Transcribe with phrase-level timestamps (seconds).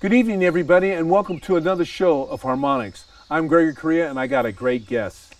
[0.00, 3.04] Good evening, everybody, and welcome to another show of Harmonics.
[3.28, 5.36] I'm Gregory Correa, and I got a great guest.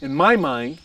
[0.00, 0.80] In my mind,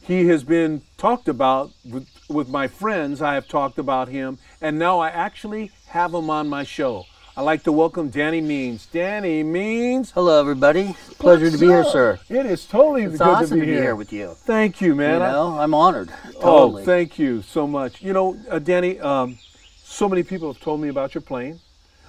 [0.00, 3.20] he has been talked about with, with my friends.
[3.20, 7.06] I have talked about him, and now I actually have him on my show.
[7.36, 8.86] I'd like to welcome Danny Means.
[8.86, 10.12] Danny Means.
[10.12, 10.94] Hello, everybody.
[11.18, 12.20] Pleasure to be here, sir.
[12.28, 13.96] It is totally It's good awesome to be, here.
[13.96, 14.28] with you.
[14.28, 15.14] Thank you, man.
[15.14, 16.10] You know, I'm honored.
[16.36, 18.00] Oh, thank you so much.
[18.00, 19.40] You know, uh, Danny, um,
[19.82, 21.58] so many people have told me about your playing.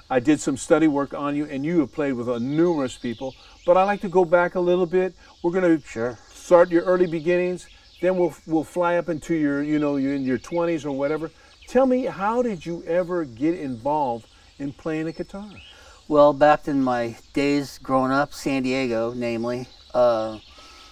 [0.10, 3.34] I did some study work on you, and you have played with uh, numerous people.
[3.66, 5.16] But I like to go back a little bit.
[5.42, 6.18] We're going to Sure.
[6.34, 7.68] start your early beginnings.
[8.02, 11.32] Then we'll we'll fly up into your you know you're in your 20s or whatever.
[11.68, 14.28] Tell me, how did you ever get involved
[14.60, 15.50] in playing a guitar?
[16.08, 20.38] Well, back in my days growing up, San Diego, namely, uh,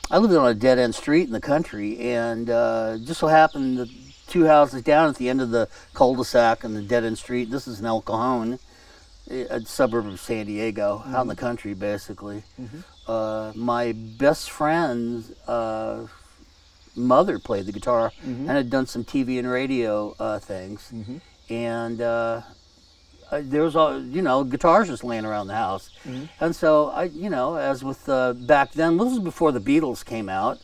[0.10, 3.78] I lived on a dead end street in the country, and uh, just so happened
[3.78, 3.90] the
[4.28, 7.52] two houses down at the end of the cul-de-sac and the dead end street.
[7.52, 8.58] This is in El Cajon,
[9.30, 12.44] a suburb of San Diego, out in the country, basically.
[13.08, 16.08] Uh, my best friend's uh,
[16.96, 20.92] mother played the guitar and had done some TV and radio uh, things,
[21.50, 22.02] and.
[22.02, 22.42] Uh,
[23.42, 25.90] there was all you know guitars just laying around the house.
[26.40, 30.06] And so i you know as with uh, back then this was before the beatles
[30.06, 30.60] came out.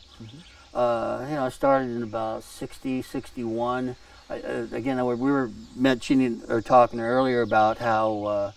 [0.72, 3.94] Uh, you know i started in about 60 61 I, uh,
[4.30, 8.52] again we were mentioning or talking earlier about how uh,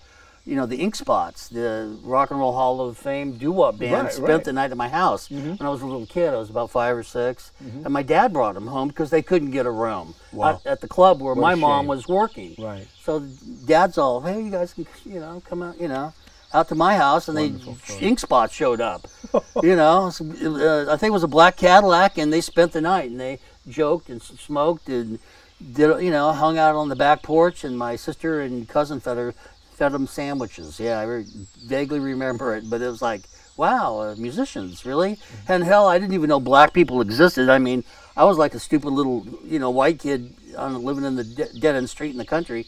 [0.46, 4.14] you know the ink spots the rock and roll hall of fame doo-wop band Right,
[4.14, 4.44] spent right.
[4.44, 6.96] the night at my house when i was a little kid i was about five
[6.96, 10.62] or 6 and my dad brought them home because they couldn't get a room Wow.
[10.66, 12.88] at, at the club where What my mom was working Right.
[13.02, 13.20] so
[13.66, 16.14] dad's all, hey, you guys can, you know, come out, you know,
[16.54, 18.04] out to my house, and Wonderful they fun.
[18.04, 19.08] ink spots showed up.
[19.64, 22.82] you know, so, uh, I think it was a black Cadillac, and they spent the
[22.82, 25.20] night, and they joked and smoked and
[25.72, 29.18] did, you know, hung out on the back porch, and my sister and cousin fed
[29.18, 29.34] her,
[29.74, 30.80] fed them sandwiches.
[30.80, 31.26] Yeah, I re-
[31.66, 33.22] vaguely remember it, but it was like,
[33.56, 35.18] wow, uh, musicians, really?
[35.48, 37.50] And hell, I didn't even know black people existed.
[37.50, 37.84] I mean,
[38.18, 41.60] I was like a stupid little, you know, white kid on, living in the de-
[41.60, 42.66] dead end street in the country.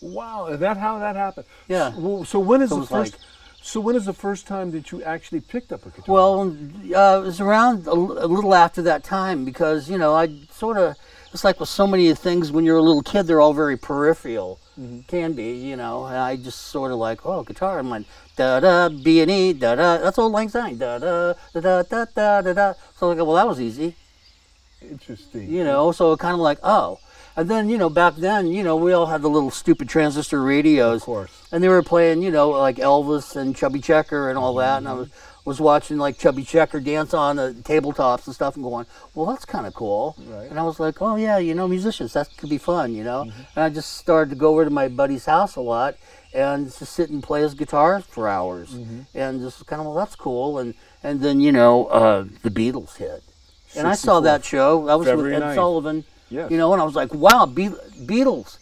[0.00, 1.46] Wow, is that how that happened?
[1.66, 1.92] Yeah.
[1.92, 3.18] So, so when is So the it was first?
[3.60, 6.14] so when is the first time that you actually picked up a guitar?
[6.14, 6.56] Well,
[6.94, 10.38] uh, it was around a, l- a little after that time because you know I
[10.52, 10.96] sort of
[11.32, 14.58] it's like with so many things when you're a little kid, they're all very peripheral.
[14.80, 15.00] Mm-hmm.
[15.08, 16.06] Can be, you know.
[16.06, 17.78] And I just sort of like, oh, guitar.
[17.78, 18.06] I'm like
[18.36, 19.98] da da B and E da da.
[19.98, 20.78] That's all Lang Syne.
[20.78, 22.52] Da da da da da da da.
[22.52, 22.72] da.
[22.96, 23.94] So like, well, that was easy.
[24.80, 25.50] Interesting.
[25.50, 27.00] You know, so kind of like, oh.
[27.36, 30.42] And then, you know, back then, you know, we all had the little stupid transistor
[30.42, 31.02] radios.
[31.02, 31.48] Of course.
[31.52, 34.78] And they were playing, you know, like Elvis and Chubby Checker and all that.
[34.82, 34.86] Mm-hmm.
[34.86, 35.00] And I mm-hmm.
[35.00, 35.10] was,
[35.48, 39.44] was watching like Chubby Checker dance on the tabletops and stuff, and going, "Well, that's
[39.44, 40.48] kind of cool." Right.
[40.50, 43.22] And I was like, "Oh yeah, you know, musicians, that could be fun," you know.
[43.56, 45.96] And I just started to go over to my buddy's house a lot
[46.34, 48.74] and just sit and play his guitar for hours,
[49.14, 50.58] and just kind of, well, that's cool.
[50.58, 53.22] And and then you know, uh, the Beatles hit,
[53.74, 54.88] and I saw that show.
[54.88, 55.54] I was February with Ed 9th.
[55.54, 56.04] Sullivan.
[56.30, 56.50] Yes.
[56.50, 57.70] You know, and I was like, wow, Be-
[58.04, 58.58] Beatles.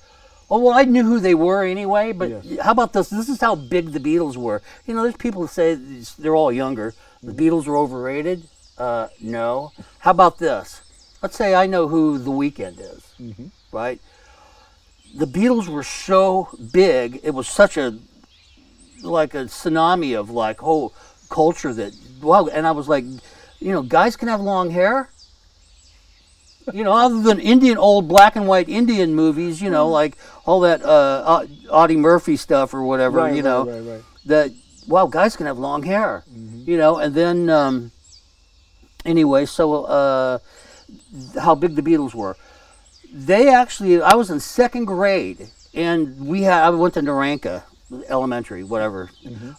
[0.48, 2.60] Oh, well, I knew who they were anyway, but Yes.
[2.60, 3.08] how about this?
[3.08, 4.62] This is how big the Beatles were.
[4.86, 5.74] You know, there's people who say
[6.18, 6.94] they're all younger.
[7.22, 7.40] The mm-hmm.
[7.40, 8.44] Beatles were overrated.
[8.78, 9.72] Uh, no.
[9.98, 10.82] How about this?
[11.20, 13.46] Let's say I know who The Weeknd is, mm-hmm.
[13.72, 14.00] right?
[15.16, 17.98] The Beatles were so big, it was such a,
[19.02, 20.94] like a tsunami of like whole
[21.28, 21.92] culture that,
[22.22, 22.46] wow.
[22.46, 23.04] And I was like,
[23.58, 25.10] you know, guys can have long hair
[26.72, 29.92] you know, other than Indian old black and white Indian movies, you know, mm-hmm.
[29.92, 30.16] like
[30.46, 34.02] all that uh, Audie Murphy stuff or whatever, Right, you know, right, right.
[34.26, 34.52] that
[34.88, 36.24] wow, guys can have long hair,
[36.64, 37.90] you know, and then um,
[39.04, 40.38] anyway, so uh,
[41.40, 42.36] how big the Beatles were.
[43.12, 47.62] They actually, I was in second grade, and we had I went to Naranka
[48.08, 49.10] Elementary, whatever,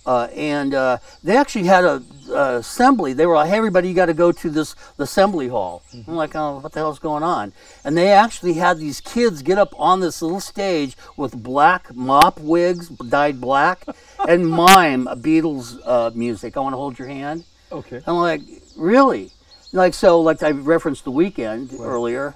[0.06, 3.14] uh, and uh, they actually had a, uh assembly.
[3.14, 6.16] They were like, "Hey, everybody, you got to go to this the assembly hall." I'm
[6.16, 7.54] like, "Oh, what the hell's going on?"
[7.86, 12.38] And they actually had these kids get up on this little stage with black mop
[12.42, 13.86] wigs dyed black
[14.28, 16.58] and mime Beatles uh, music.
[16.58, 17.46] I want to hold your hand.
[17.72, 18.02] Okay.
[18.06, 18.42] I'm like,
[18.76, 19.32] really?
[19.72, 22.36] Like so, like I referenced the Weeknd earlier.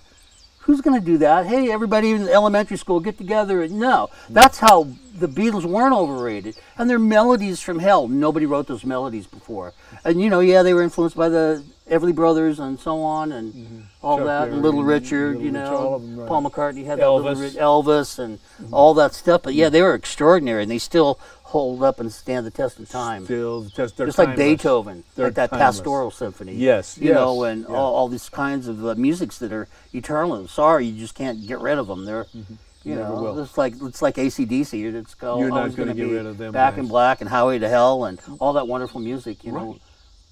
[0.61, 1.47] Who's going to do that?
[1.47, 3.67] Hey, everybody in elementary school, get together.
[3.67, 6.55] No, that's how the Beatles weren't overrated.
[6.77, 8.07] And they're melodies from hell.
[8.07, 9.73] Nobody wrote those melodies before.
[10.05, 13.53] And you know, yeah, they were influenced by the Everly Brothers and so on, and
[13.53, 13.79] mm-hmm.
[14.01, 15.37] all Chuck that, Berry and Little Richard.
[15.37, 16.27] Little you know, of them, right.
[16.27, 17.53] Paul McCartney had that Little Elvis.
[17.53, 18.73] Ri- Elvis, and mm-hmm.
[18.73, 19.43] all that stuff.
[19.43, 21.19] But yeah, they were extraordinary, and they still
[21.51, 23.25] hold up and stand the test of time.
[23.25, 24.45] Still, just, they're Just like timeless.
[24.48, 25.77] Beethoven, They're like that timeless.
[25.77, 26.56] pastoral symphony.
[26.56, 27.75] Yes, you know, and yeah.
[27.75, 30.48] all, all these kinds of uh, musics that are eternal.
[30.48, 32.06] Sorry, you just can't get rid of them.
[32.06, 32.89] They're, you Mm-hmm.
[33.00, 33.39] Never know, will.
[33.44, 34.95] it's like it's like ACDC.
[34.95, 36.80] It's go- You're not gonna gonna get rid of them Back guys.
[36.83, 39.44] in Black and Highway to Hell and all that wonderful music.
[39.44, 39.77] You know,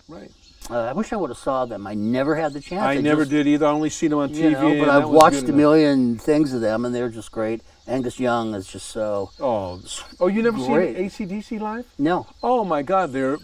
[0.07, 0.31] Right.
[0.69, 1.87] Uh, I wish I would have saw them.
[1.87, 2.83] I never had the chance.
[2.83, 3.65] I never just, did either.
[3.65, 4.51] I only seen them on TV.
[4.51, 5.55] Know, but I've watched a enough.
[5.55, 7.61] million things of them, and they're just great.
[7.87, 9.81] Angus Young is just so Oh,
[10.19, 11.11] oh, you never Great.
[11.11, 11.85] seen ACDC live?
[11.97, 12.27] no.
[12.43, 13.37] Oh my God, they're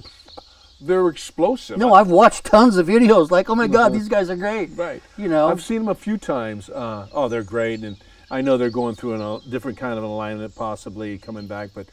[0.80, 1.78] they're explosive.
[1.78, 3.32] No, I've watched tons of videos.
[3.32, 4.70] Like, oh my God, these guys are great.
[4.76, 5.02] right.
[5.18, 6.70] You know, I've seen them a few times.
[6.70, 7.98] Uh, oh, they're great, and
[8.30, 11.70] I know they're going through a different kind of an alignment, possibly coming back.
[11.74, 11.88] But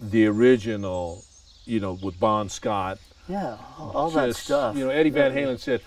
[0.00, 1.22] the original,
[1.66, 4.76] you know, with Bon Scott, yeah, all that just, stuff.
[4.76, 5.80] You know, Eddie Van Halen said,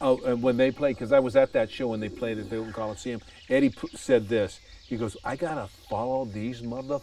[0.00, 2.50] oh, and when they played, because I was at that show when they played at
[2.50, 3.20] the Oakland Coliseum.
[3.48, 4.60] Eddie p- said this.
[4.86, 7.00] He goes, "I gotta follow these motherfuckers."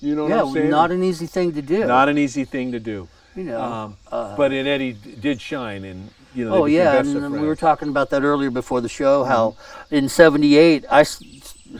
[0.00, 0.70] You know what yeah, I'm saying?
[0.70, 1.84] not an easy thing to do.
[1.84, 3.08] Not an easy thing to do.
[3.34, 3.60] you know.
[3.60, 6.62] Um, uh, but it Eddie did shine, and you know.
[6.62, 9.24] Oh yeah, and of we were talking about that earlier before the show.
[9.24, 9.94] How Mm-hmm.
[9.94, 11.22] in '78 I s-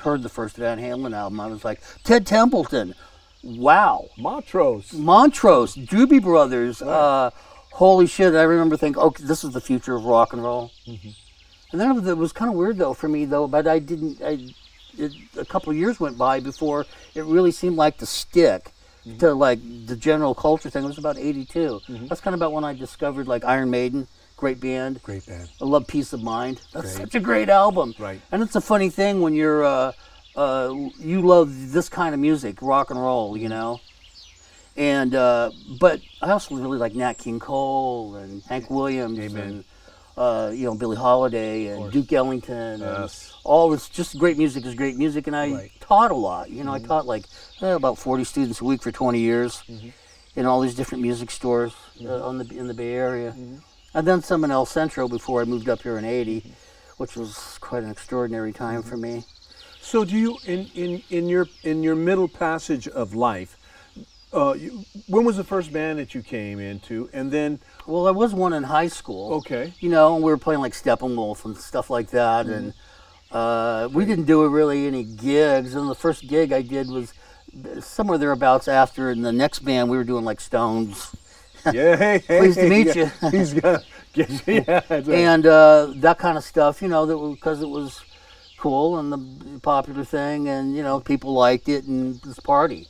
[0.00, 1.40] heard the first Van Halen album.
[1.40, 2.94] I was like, Ted Templeman,
[3.42, 4.92] wow, Montrose.
[4.92, 7.30] Montrose, Doobie Brothers, uh,
[7.72, 8.34] holy shit!
[8.34, 10.72] I remember thinking, okay, this is the future of rock and roll.
[10.86, 11.08] Mm-hmm.
[11.72, 14.22] And then it was, kind of weird though for me though, but I didn't.
[14.22, 14.54] I,
[14.98, 18.72] it, a couple of years went by before it really seemed like to stick.
[19.06, 19.18] Mm-hmm.
[19.18, 21.80] To like the general culture thing, it was about '82.
[22.08, 25.00] That's kind of about when I discovered like Iron Maiden, great band.
[25.02, 25.48] Great band.
[25.60, 26.60] I love Piece of Mind.
[26.72, 27.06] That's Great.
[27.06, 27.94] such a great album.
[28.00, 28.20] Right.
[28.32, 29.92] And it's a funny thing when you're uh,
[30.36, 33.80] uh, you love this kind of music, rock and roll, you know.
[34.76, 35.50] And uh,
[35.80, 39.42] but I also really like Nat King Cole and Hank Williams Amen.
[39.42, 39.64] and
[40.18, 43.32] uh, you know Billie Holiday and Duke Ellington and Yes.
[43.42, 43.88] all this.
[43.88, 45.70] Just great music is great music, and I Right.
[45.70, 45.84] Mm-hmm.
[45.84, 46.50] taught a lot.
[46.50, 47.24] You know, I taught like
[47.62, 49.88] eh, about 40 students a week for 20 years Mm-hmm.
[50.38, 51.72] in all these different music stores
[52.04, 53.30] uh, on the in the Bay Area.
[53.30, 53.56] Mm-hmm.
[53.94, 56.50] I've done some in El Centro before I moved up here in '80, Mm-hmm.
[56.98, 59.24] which was quite an extraordinary time for me.
[59.86, 63.56] So do you in, in, in your in your middle passage of life?
[64.34, 68.12] Uh, you, when was the first band that you came into, and then Well, there
[68.12, 69.34] was one in high school.
[69.34, 72.74] okay, You know, and we were playing like Steppenwolf and stuff like that, and
[73.30, 75.76] uh, we didn't do really any gigs.
[75.76, 77.14] And the first gig I did was
[77.78, 79.10] somewhere thereabouts after.
[79.10, 81.14] And the next band we were doing like Stones,
[81.72, 83.84] yeah, hey, hey, Pleased to meet yeah, He's got
[84.14, 85.08] yeah, yeah, right.
[85.10, 86.82] and uh, that kind of stuff.
[86.82, 88.00] You know, that because it was
[88.66, 92.84] cool and the popular thing, and you know, people liked it and this party.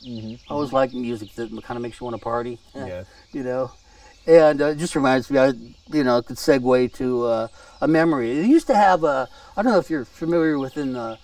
[0.49, 2.57] I always like music that kind of makes you want to party.
[2.75, 3.05] Yes.
[3.31, 3.71] You know,
[4.25, 5.47] and uh, it just reminds me, I,
[5.93, 7.47] you know, could segue to uh,
[7.81, 8.33] a memory.
[8.41, 11.19] They used to have a, I don't know if you're familiar within the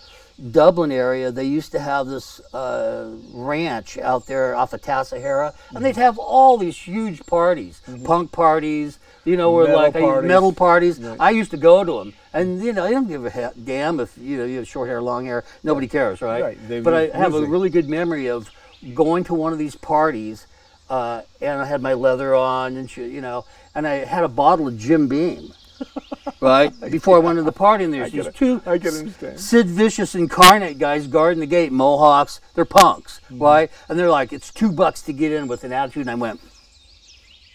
[0.51, 5.85] Dublin area, they used to have this uh, ranch out there off of Tassajara, and
[5.85, 10.27] they'd have all these huge parties, punk parties, you know, where Metal like parties.
[10.27, 11.00] metal parties.
[11.00, 11.17] Right.
[11.19, 14.00] I used to go to them, and you know, I don't give a ha- damn
[14.00, 15.44] if you know you have short hair, long hair.
[15.63, 16.41] Nobody cares, right?
[16.44, 18.50] Right, they- But I have a really good memory of
[18.93, 20.46] going to one of these parties,
[20.89, 24.67] uh, and I had my leather on, and you know, and I had a bottle
[24.67, 25.53] of Jim Beam.
[26.39, 29.39] Right before I went to the party, and there's these two I can understand.
[29.39, 32.41] Sid Vicious incarnate guys guarding the gate, Mohawks.
[32.53, 33.41] They're punks, Mm-hmm.
[33.41, 33.72] right?
[33.88, 36.01] And they're like, it's two bucks to get in with an attitude.
[36.01, 36.41] And I went,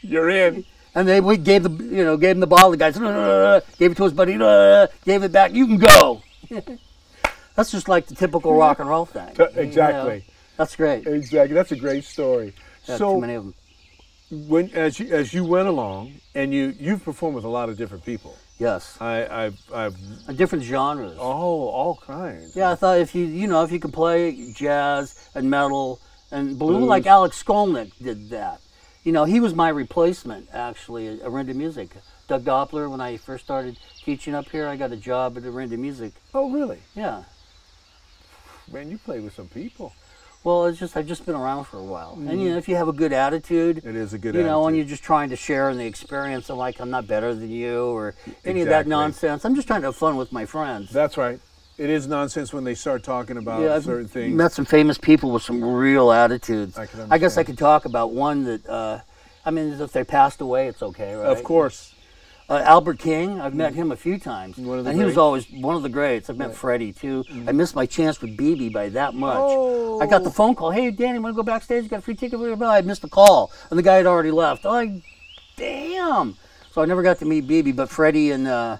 [0.00, 0.64] You're in.
[0.95, 2.71] And they we gave the you know gave him the ball.
[2.71, 5.52] The guy "Uh," gave it to his buddy, "Uh," gave it back.
[5.52, 6.23] You can go.
[7.54, 9.35] That's just like the typical rock and roll thing.
[9.35, 9.62] T- you know?
[9.62, 10.25] exactly.
[10.57, 11.07] That's great.
[11.07, 11.54] Exactly.
[11.54, 12.54] That's a great story.
[12.87, 13.54] Got so too many of them.
[14.49, 17.76] when as you as you went along, and you you've performed with a lot of
[17.76, 18.37] different people.
[18.59, 21.16] Yes, I I've, I've and different genres.
[21.18, 22.57] oh all kinds.
[22.57, 26.00] Yeah, I thought if you you know if you can play jazz and metal
[26.33, 26.88] and blue, Blues.
[26.88, 28.61] like Alex Skolnick did that.
[29.05, 31.90] You know, he was my replacement actually at Orinda Music.
[32.26, 35.76] Doug Doppler, when I first started teaching up here, I got a job at Orinda
[35.76, 36.12] Music.
[36.35, 36.81] Oh really?
[36.95, 37.25] Yeah.
[38.71, 39.95] Man, you play with some people.
[40.45, 42.52] Well, it's just I've just been around for a while, and you mm.
[42.52, 44.87] know if you have a good attitude, It is a good you know, and you're
[44.87, 48.14] just trying to share in the experience, and like I'm not better than you or
[48.45, 49.45] any of that nonsense.
[49.45, 50.90] I'm just trying to have fun with my friends.
[50.90, 51.40] That's right.
[51.79, 54.35] It is nonsense when they start talking about Yeah, I've certain things.
[54.35, 56.77] met some famous people with some real attitudes.
[56.77, 58.99] I I guess I could talk about one that, uh,
[59.47, 61.27] I mean, if they passed away, it's okay, right?
[61.29, 61.95] Of course.
[62.51, 65.19] Uh, Albert King, I've met him a few times, One of the and he was
[65.19, 66.31] always one of the greats.
[66.31, 67.23] I've met Freddie too.
[67.47, 69.37] I missed my chance with BB by that much.
[69.39, 70.01] Oh.
[70.01, 70.33] I got the Oh.
[70.33, 70.71] phone call.
[70.71, 71.85] Hey, Danny, want to go backstage?
[71.85, 72.41] You got a free ticket?
[72.41, 74.65] I missed the call, and the guy had already left.
[74.67, 75.03] I'm like,
[75.57, 76.37] damn.
[76.73, 78.79] So I never got to meet BB, but Freddie and uh,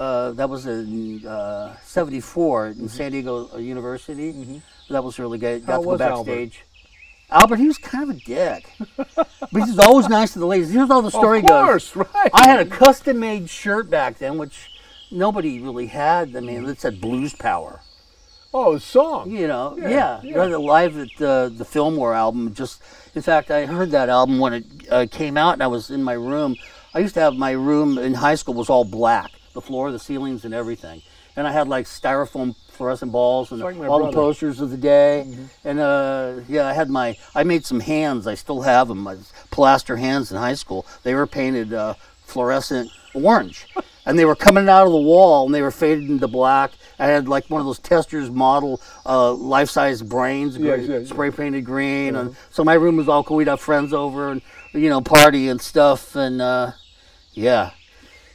[0.00, 4.62] uh, that was in uh, '74 in San Diego uh, University.
[4.88, 5.66] That was really good.
[5.66, 6.24] Got How to go was Albert?
[6.26, 6.64] backstage.
[7.30, 10.70] Albert, he was kind of a dick, but he's always nice to the ladies.
[10.70, 11.50] Here's how the story goes.
[11.50, 11.92] of goes.
[11.92, 12.30] course, right.
[12.34, 14.70] I had a custom made shirt back then, which
[15.12, 16.34] nobody really had.
[16.34, 17.82] I mean, it said Blues Power.
[18.52, 19.30] oh, a song.
[19.30, 20.46] You know, Yeah, yeah.
[20.46, 20.56] yeah.
[20.56, 22.52] Live at the the Fillmore album.
[22.54, 22.82] Just,
[23.14, 26.02] in fact, I heard that album when it uh, came out, and I was in
[26.02, 26.56] my room.
[26.94, 29.98] I used to have my room in high school was all black, the floor, the
[29.98, 31.02] ceilings, and everything.
[31.36, 34.04] And I had like styrofoam fluorescent balls and like all the brother.
[34.06, 34.14] Mm-hmm.
[34.14, 35.26] posters of the day.
[35.64, 37.16] And uh, yeah, I had my.
[37.34, 38.26] I made some hands.
[38.26, 38.98] I still have them.
[39.02, 39.16] My
[39.50, 40.86] plaster hands in high school.
[41.02, 43.66] They were painted uh, fluorescent orange,
[44.06, 46.72] and they were coming out of the wall, and they were faded into black.
[46.98, 51.04] I had like one of those testers model uh, life-size brains, Yeah, yeah, yeah.
[51.06, 53.38] spray painted green, and so my room was all cool.
[53.38, 54.42] We'd have friends over and
[54.72, 56.72] you know party and stuff, and uh,
[57.32, 57.70] yeah.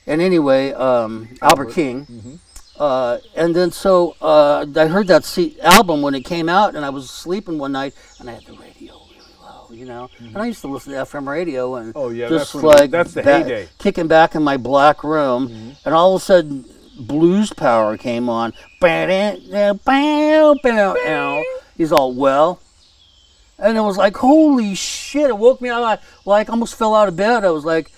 [0.07, 2.05] And anyway, um, Albert King.
[2.05, 2.35] Mm-hmm.
[2.77, 6.83] Uh, and then so uh, I heard that C- album when it came out, and
[6.83, 10.09] I was sleeping one night, and I had the radio really low, you know.
[10.19, 11.97] And I used to listen to FM radio, and Mm-hmm.
[11.99, 13.63] Oh, yeah, just that's when like that's the heyday.
[13.63, 13.77] Mm-hmm.
[13.79, 16.65] kicking back in my black room, and all of a sudden,
[16.99, 18.51] Blues Power came on.
[21.77, 22.59] He's all well.
[23.57, 25.29] And it was like, holy shit!
[25.29, 25.81] It woke me up.
[25.81, 27.45] Like I like almost fell out of bed.
[27.45, 27.89] I was like,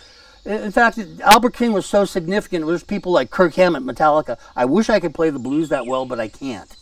[0.47, 2.65] in fact, Albert King was so significant.
[2.65, 4.37] There's people like Kirk Hammett, Metallica.
[4.55, 6.73] I wish I could play the blues that well, but I can't.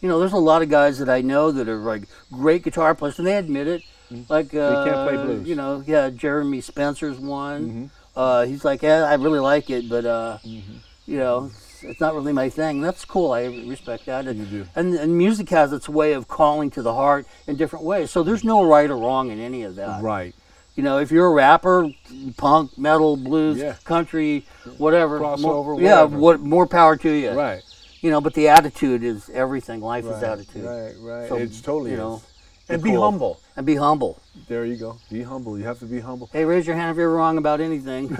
[0.00, 2.02] You know, there's a lot of guys that I know that are like
[2.32, 3.82] great guitar players, and they admit it.
[4.28, 5.46] Like, uh, can't play blues.
[5.48, 7.90] You know, yeah, Jeremy Spencer's one.
[8.16, 12.14] Uh, he's like, yeah, I really like it, but uh, you know, it's, it's not
[12.14, 12.80] really my thing.
[12.80, 13.32] That's cool.
[13.32, 14.26] I respect that.
[14.26, 14.66] And, You do.
[14.74, 18.10] And, and music has its way of calling to the heart in different ways.
[18.10, 20.02] So there's no right or wrong in any of that.
[20.02, 20.34] Right.
[20.78, 21.90] You know, if you're a rapper,
[22.36, 23.74] punk, metal, blues, Yeah.
[23.82, 27.32] country, whatever, Crossover, more, yeah, what more power to you.
[27.32, 27.64] Right.
[28.00, 29.80] You know, but the attitude is everything.
[29.80, 30.64] Life is attitude.
[30.64, 30.94] Right.
[31.00, 31.28] Right.
[31.28, 31.98] So, it's totally you is.
[31.98, 32.22] know,
[32.68, 33.02] and be cool.
[33.02, 33.40] humble.
[33.56, 34.22] And be humble.
[34.46, 34.98] There you go.
[35.10, 35.58] Be humble.
[35.58, 36.30] You have to be humble.
[36.32, 38.16] Hey, raise your hand if you're wrong about anything.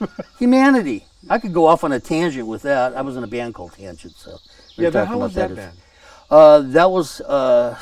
[0.38, 1.06] Humanity.
[1.30, 2.94] I could go off on a tangent with that.
[2.94, 4.36] I was in a band called Tangent, so.
[4.76, 4.90] we Yeah.
[4.90, 5.78] That, how was that is- band?
[6.30, 7.74] Uh, that was uh,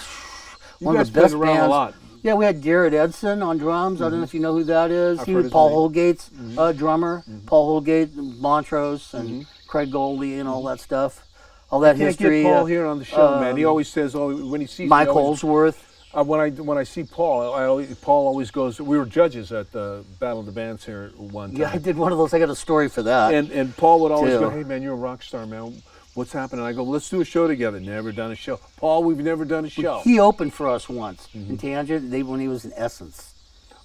[0.78, 1.99] one of the best bands.
[2.22, 4.02] Yeah, we had Garrett Edson on drums.
[4.02, 5.22] I don't know if you know who that is.
[5.22, 5.76] He was Paul name.
[6.14, 6.58] Holgate's Mm-hmm.
[6.58, 7.24] uh, drummer.
[7.46, 11.26] Paul Holgate, Montrose, and Craig Goldy, and all that stuff.
[11.70, 12.02] All that Mm-hmm.
[12.04, 12.42] Can't history.
[12.42, 13.56] get Paul uh, here on the show, man.
[13.56, 15.86] He um, always says, "Oh, when he sees Mike he always- Holsworth.
[16.12, 18.80] Uh, when I when I see Paul, I always, Paul always goes.
[18.80, 21.60] We were judges at the Battle of the Bands here one time.
[21.60, 22.34] Yeah, I did one of those.
[22.34, 23.32] I got a story for that.
[23.32, 24.40] And and Paul would always Too.
[24.40, 25.80] go, "Hey man, you're a rock star, man.
[26.14, 28.58] What's happening?" I go, "Let's do a show together." Never done a show.
[28.76, 30.00] Paul, we've never done a show.
[30.00, 31.50] he opened for us once Mm-hmm.
[31.50, 32.10] in Tangent.
[32.10, 33.34] They when he was in Essence.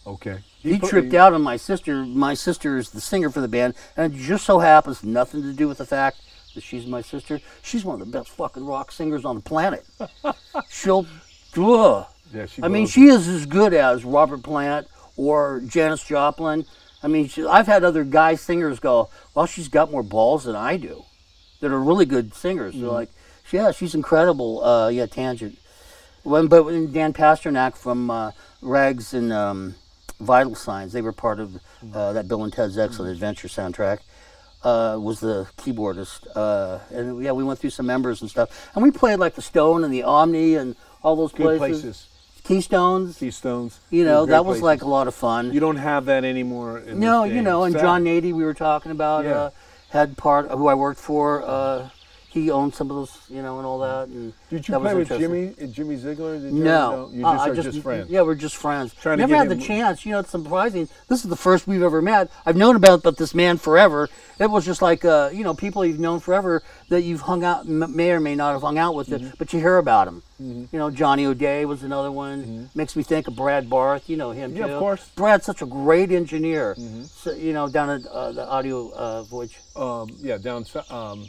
[0.07, 0.39] okay.
[0.61, 2.03] He, put- tripped out on my sister.
[2.05, 5.53] My sister is the singer for the band, and it just so happens nothing to
[5.53, 6.17] do with the fact
[6.55, 7.39] that she's my sister.
[7.61, 9.85] She's one of the best fucking rock singers on the planet.
[10.69, 11.05] She'll,
[11.57, 12.05] ugh.
[12.33, 16.65] Yeah, she I mean, she is as good as Robert Plant or Janis Joplin.
[17.03, 20.55] I mean, she, I've had other guy singers go, "Well, she's got more balls than
[20.55, 21.03] I do,"
[21.59, 22.73] that are really good singers.
[22.73, 22.83] Mm-hmm.
[22.83, 23.09] They're like,
[23.51, 25.57] "Yeah, she's incredible." Uh, yeah, Tangent.
[26.23, 28.31] When, but when Dan Pasternak from uh,
[28.61, 29.75] Rags and um,
[30.19, 31.59] Vital Signs, they were part of
[31.93, 33.99] uh, that Bill and Ted's Excellent Adventure soundtrack.
[34.63, 38.83] Uh, was the keyboardist, uh, and yeah, we went through some members and stuff, and
[38.83, 41.59] we played like the Stone and the Omni and all those places.
[41.59, 42.07] places.
[42.45, 43.17] Keystones.
[43.17, 43.79] Keystones.
[43.89, 44.63] You know, that was places.
[44.63, 45.51] like a lot of fun.
[45.53, 46.79] You don't have that anymore.
[46.79, 49.49] In no, you know, and John Nady, we were talking about, Yeah.
[49.95, 51.43] Uh, had part of who I worked for.
[52.35, 54.07] Uh, he owned some of those, you know, and all that.
[54.07, 55.07] And Did you that play with.
[55.09, 55.53] Jimmy?
[55.61, 56.39] uh, Jimmy Ziegler?
[56.39, 58.09] Did you No, You Uh, just I are just, friends.
[58.09, 58.93] Yeah, we're just friends.
[58.93, 60.05] Trying Never had the chance.
[60.05, 60.87] You know, it's surprising.
[61.07, 62.29] This is the first we've ever met.
[62.45, 64.09] I've known about, about this man forever.
[64.39, 67.67] It was just like, uh, you know, people you've known forever that you've hung out,
[67.67, 69.27] may or may not have hung out with, Mm-hmm.
[69.27, 70.21] it, but you hear about him.
[70.37, 72.69] You know, Johnny O'Day was another one.
[72.75, 74.09] Makes me think of Brad Barth.
[74.09, 74.59] You know him Mm-hmm.
[74.59, 74.73] Yeah, too.
[74.73, 75.01] of course.
[75.01, 75.21] Mm-hmm.
[75.21, 76.75] Brad's such a great engineer.
[77.05, 79.57] So, you know, down at uh, the Audio uh, Voyage.
[79.77, 81.27] Um, yeah, down um,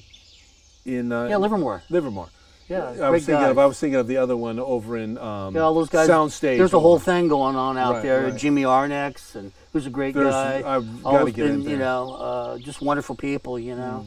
[0.87, 1.83] in uh, Yeah, Livermore.
[1.90, 2.28] Livermore.
[2.69, 3.50] Yeah, I was thinking guy.
[3.50, 6.09] of I was thinking of the other one over in um, Yeah, all those guys.
[6.09, 6.59] Soundstage.
[6.59, 8.25] There's a whole thing going on out Right, there.
[8.25, 8.37] right.
[8.37, 10.57] Jimmy Arnex, and who's a great There's- guy.
[10.76, 13.57] I've gotta those get in been, You know, uh, just wonderful people.
[13.59, 14.05] You know.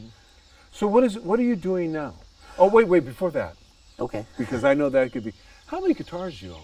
[0.72, 2.14] So what is what are you doing now?
[2.58, 3.54] Oh wait, wait before that
[3.98, 4.26] Okay.
[4.36, 5.32] because I know that could be.
[5.66, 6.60] How many guitars do you own?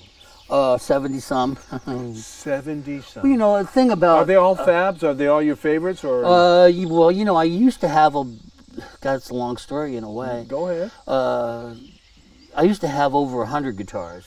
[0.51, 1.57] Uh, 70 some.
[2.15, 3.27] 70 some.
[3.29, 4.19] you know, the thing about.
[4.19, 5.03] Are they all fabs?
[5.03, 6.05] Are they all your favorites?
[6.05, 8.25] Or Uh, you- well, you know, I used to have a.
[9.01, 10.45] God, it's a long story in a way.
[10.49, 10.91] Go ahead.
[11.07, 11.75] Uh,
[12.55, 14.25] I used to have over a hundred guitars,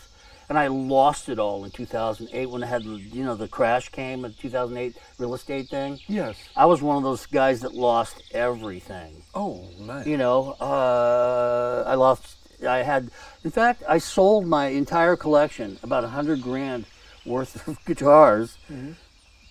[0.50, 3.90] and I lost it all in 2008 when I had, the- you know, the crash
[3.90, 6.00] came, the 2008 real estate thing.
[6.08, 6.36] Yes.
[6.56, 9.24] I was one of those guys that lost everything.
[9.34, 10.06] Oh, nice.
[10.06, 12.36] You know, uh, I lost.
[12.68, 13.10] I had,
[13.46, 16.86] in fact, I sold my entire collection, about a hundred grand
[17.26, 18.92] worth of guitars, Mm-hmm.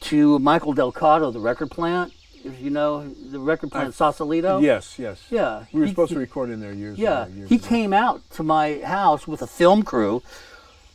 [0.00, 2.12] to Michael Delcato, the record plant.
[2.48, 4.60] If you know the record plant, Sausalito.
[4.60, 5.22] Yes, yes.
[5.30, 5.64] Yeah.
[5.72, 7.34] We were He- supposed to record in there years yeah, ago.
[7.34, 7.66] years he ago.
[7.66, 10.22] came out to my house with a film crew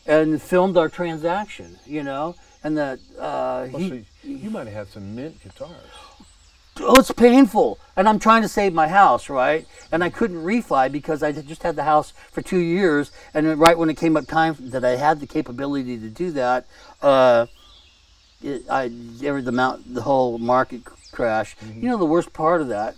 [0.05, 4.73] and filmed our transaction, you know, and that uh, Oh, he, so you might have
[4.75, 5.69] had some mint guitars.
[6.81, 9.65] oh, it's painful, and I'm trying to save my house, right?
[9.91, 13.77] And I couldn't refi because I just had the house for two years, and right
[13.77, 16.65] when it came up time that I had the capability to do that,
[17.01, 17.45] uh,
[18.41, 20.81] it, I the mount the whole market
[21.13, 21.55] crash.
[21.75, 22.95] You know, the worst part of that,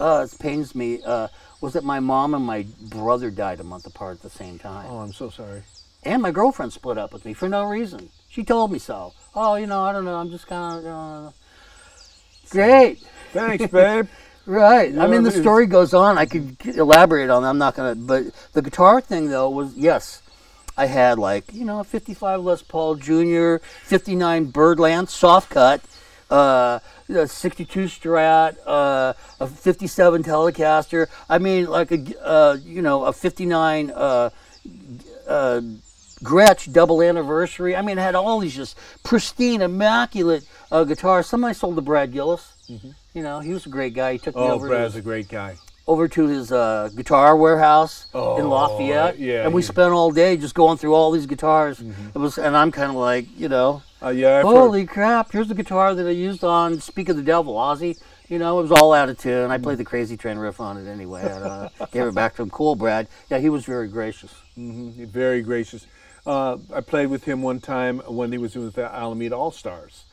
[0.00, 1.28] uh, it pains me, uh,
[1.60, 4.86] was that my mom and my brother died a month apart at the same time.
[4.88, 5.62] Oh, I'm so sorry.
[6.02, 8.08] And my girlfriend split up with me for no reason.
[8.28, 9.12] She told me so.
[9.34, 10.16] Oh, you know, I don't know.
[10.16, 11.26] I'm just kind of.
[11.26, 11.30] Uh...
[12.50, 13.00] Great.
[13.32, 14.08] Thanks, babe.
[14.46, 14.96] Right.
[14.96, 16.16] I mean, the story goes on.
[16.16, 17.42] I could elaborate on.
[17.42, 17.50] that.
[17.50, 17.94] I'm not gonna.
[17.94, 20.22] But the guitar thing, though, was yes.
[20.74, 25.82] I had like you know a 55 Les Paul Jr., 59 Byrdland soft cut,
[26.30, 31.06] uh, a 62 Strat, uh, a 57 Telecaster.
[31.28, 34.30] I mean, like a uh, you know a 59 uh,
[35.26, 35.60] uh,
[36.22, 37.76] Gretsch double anniversary.
[37.76, 41.26] I mean, it had all these just pristine, immaculate uh, guitars.
[41.26, 42.52] Somebody sold to Brad Gillis.
[43.14, 44.12] You know, he was a great guy.
[44.12, 45.56] He took me Oh, over to Brad's a great guy.
[45.88, 49.68] Over to his uh, guitar warehouse Oh, in Lafayette, yeah, and we Mm-hmm.
[49.72, 51.80] spent all day just going through all these guitars.
[51.80, 55.32] It was, and I'm kind of like, you know, Uh, yeah, I've heard- holy crap!
[55.32, 57.98] Here's the guitar that I used on "Speak of the Devil," Ozzy.
[58.28, 59.50] You know, it was all out of tune.
[59.50, 61.22] I played the Crazy Train riff on it anyway.
[61.22, 62.50] And, uh, gave it back to him.
[62.50, 63.08] Cool, Brad.
[63.30, 64.32] Yeah, he was very gracious.
[64.58, 65.06] Mm-hmm.
[65.06, 65.86] very gracious.
[66.26, 70.04] Uh, I played with him one time when he was with the Alameda All Stars.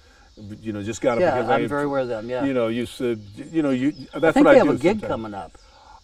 [0.62, 2.30] You know, just got him Yeah, because I I'm had- very aware of them.
[2.30, 3.20] Yeah, You know, you said,
[3.52, 3.92] you know, you.
[4.14, 5.12] That's I think what they I have a gig sometimes.
[5.12, 5.52] coming up.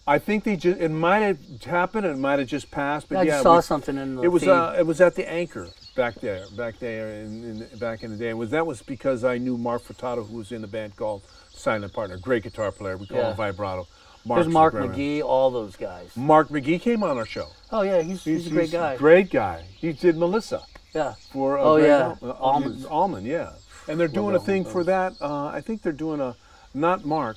[0.06, 0.80] I think they just.
[0.80, 2.06] It might have happened.
[2.06, 3.08] It might have just passed.
[3.08, 4.46] But I yeah, saw we- something in the It was.
[4.46, 8.16] Uh, it was at the Anchor back there, back there, in, in back in the
[8.16, 8.30] day.
[8.30, 11.22] It was that was because I knew Mark Furtado, who was in the band called
[11.50, 12.96] Silent Partner, great guitar player.
[12.96, 13.30] We call Yeah.
[13.30, 13.86] him Vibrato.
[14.24, 14.98] There's Mark a great man.
[14.98, 16.16] McGee, all those guys.
[16.16, 17.48] Mark McGee came on our show.
[17.72, 18.96] Oh yeah, he's, he's, a great guy.
[18.96, 19.64] Great guy.
[19.76, 20.62] He did Melissa
[20.94, 21.14] Yeah.
[21.32, 21.58] for.
[21.58, 22.14] Uh, Oh, yeah.
[22.22, 23.50] Al- uh, Allman, yeah.
[23.88, 25.14] And they're doing a thing for that.
[25.20, 26.36] Uh, I think they're doing a,
[26.72, 27.36] not Mark,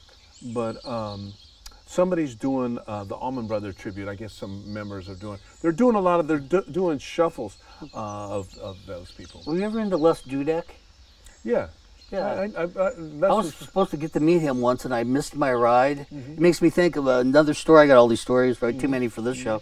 [0.53, 1.33] but um,
[1.95, 4.07] somebody's doing uh, the Allman Brother tribute.
[4.07, 5.39] I guess some members are doing.
[5.61, 6.27] They're doing a lot of.
[6.27, 9.41] They're do, doing shuffles uh, of of those people.
[9.47, 10.65] Were you ever into Les Dudek?
[11.43, 11.67] Yeah.
[12.11, 12.27] Yeah.
[12.27, 15.03] I, I, I, I, was just- supposed to get to meet him once, and I
[15.03, 15.99] missed my ride.
[16.11, 16.33] Mm-hmm.
[16.33, 17.83] It makes me think of another story.
[17.83, 18.77] I got all these stories, right?
[18.79, 19.61] Too many for this show.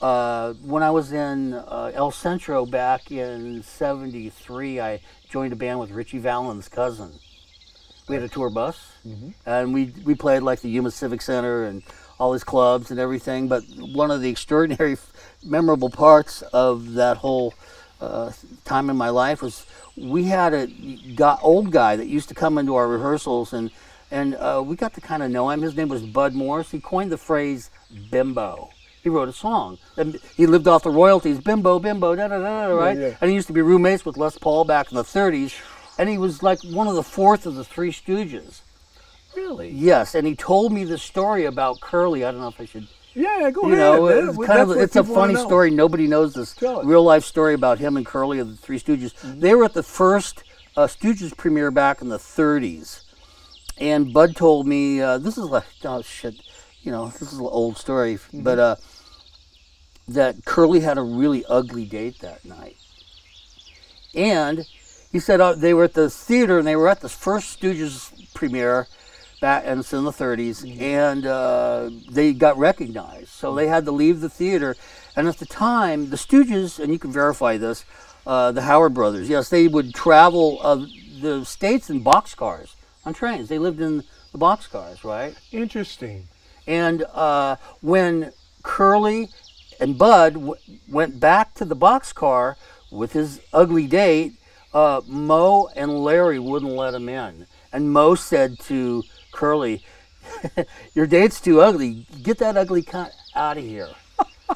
[0.00, 5.80] Uh, when I was in uh, El Centro back in '73, I joined a band
[5.80, 7.12] with Ritchie Valens' cousin.
[8.08, 9.30] We had a tour bus, Mm-hmm.
[9.46, 11.82] and we we played like the Yuma Civic Center and
[12.20, 13.48] all his clubs and everything.
[13.48, 14.96] But one of the extraordinary,
[15.44, 17.54] memorable parts of that whole
[18.00, 18.30] uh,
[18.64, 20.66] time in my life was we had a
[21.16, 23.70] guy, old guy that used to come into our rehearsals and
[24.10, 25.62] and uh, we got to kind of know him.
[25.62, 26.70] His name was Bud Morris.
[26.70, 27.70] He coined the phrase
[28.10, 28.70] "bimbo."
[29.02, 29.78] He wrote a song.
[29.96, 31.40] And he lived off the royalties.
[31.40, 32.74] Bimbo, bimbo, da da da da.
[32.74, 32.96] Right.
[32.96, 33.16] yeah.
[33.20, 35.52] And he used to be roommates with Les Paul back in the '30s.
[35.98, 38.60] And he was like one of the fourth of the Three Stooges.
[39.36, 39.70] really.
[39.70, 42.24] Yes, and he told me the story about Curly.
[42.24, 43.78] I don't know if I should Yeah, go you ahead.
[43.78, 44.28] know, man.
[44.28, 45.70] it's That's kind of it's a funny story.
[45.70, 49.12] Nobody knows this real life story about him and Curly of the Three Stooges.
[49.14, 49.40] Mm-hmm.
[49.40, 50.44] They were at the first
[50.76, 53.02] uh, Stooges premiere back in the 30s,
[53.78, 56.34] and Bud told me uh, this is like oh shit,
[56.82, 58.42] you know this is an old story, Mm-hmm.
[58.42, 58.76] but uh,
[60.08, 62.76] that Curly had a really ugly date that night,
[64.14, 64.66] and
[65.12, 68.10] he said uh, they were at the theater and they were at the first Stooges
[68.34, 68.88] premiere
[69.40, 73.28] back and it's in the 30s and uh, they got recognized.
[73.28, 74.76] So they had to leave the theater
[75.16, 77.84] and at the time the stooges and you can verify this
[78.26, 80.86] uh, the howard brothers yes they would travel uh,
[81.20, 83.48] the states in boxcars on trains.
[83.48, 85.34] They lived in the boxcars right?
[85.50, 86.28] Interesting.
[86.66, 89.28] and uh, when Curly
[89.80, 90.54] and Bud w-
[90.88, 92.54] went back to the boxcar
[92.92, 94.34] with his ugly date,
[94.74, 97.46] uh, Moe and Larry wouldn't let him in.
[97.72, 99.84] And Moe said to Curly,
[100.94, 102.06] Your date's too ugly.
[102.22, 103.88] Get that ugly cunt out of here.